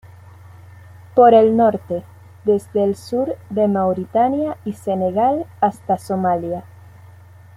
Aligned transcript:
Por 1.13 1.35
el 1.35 1.55
norte, 1.55 2.01
desde 2.43 2.83
el 2.83 2.95
sur 2.95 3.37
de 3.51 3.67
Mauritania 3.67 4.57
y 4.65 4.73
Senegal 4.73 5.45
hasta 5.61 5.99
Somalia. 5.99 6.63